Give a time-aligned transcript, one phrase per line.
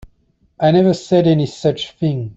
[0.59, 2.29] I never said any such thing.